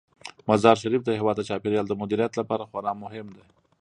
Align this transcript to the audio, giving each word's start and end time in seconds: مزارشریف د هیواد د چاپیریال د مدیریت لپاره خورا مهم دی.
مزارشریف 0.49 1.01
د 1.05 1.09
هیواد 1.19 1.35
د 1.37 1.41
چاپیریال 1.49 1.85
د 1.87 1.93
مدیریت 2.01 2.31
لپاره 2.39 2.67
خورا 2.69 2.91
مهم 3.03 3.27
دی. 3.35 3.43